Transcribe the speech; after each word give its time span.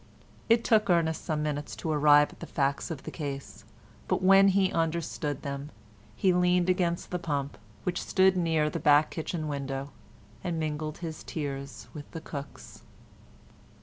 It 0.49 0.63
took 0.63 0.89
Ernest 0.89 1.23
some 1.23 1.43
minutes 1.43 1.75
to 1.75 1.91
arrive 1.91 2.29
at 2.33 2.39
the 2.39 2.47
facts 2.47 2.89
of 2.89 3.03
the 3.03 3.11
case, 3.11 3.65
but 4.07 4.23
when 4.23 4.47
he 4.47 4.71
understood 4.71 5.43
them 5.43 5.69
he 6.15 6.33
leaned 6.33 6.71
against 6.71 7.11
the 7.11 7.19
pump, 7.19 7.55
which 7.83 8.01
stood 8.01 8.35
near 8.35 8.67
the 8.67 8.79
back 8.79 9.11
kitchen 9.11 9.47
window, 9.47 9.91
and 10.43 10.59
mingled 10.59 10.97
his 11.05 11.23
tears 11.23 11.87
with 11.93 12.09
the 12.13 12.21
cook's. 12.21 12.81